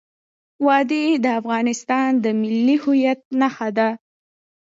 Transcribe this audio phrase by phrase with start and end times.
[0.65, 3.89] وادي د افغانستان د ملي هویت نښه ده.